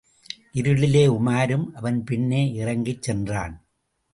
[0.53, 3.65] இருளிலே, உமாரும் அவன் பின்னே இறங்கிச் சென்றான்.